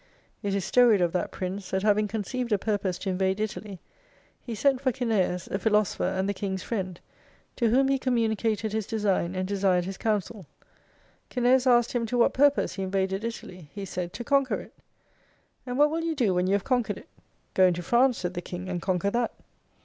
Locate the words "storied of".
0.65-1.11